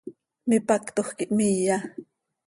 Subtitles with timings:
[0.49, 1.77] Mipactoj quih hmiya.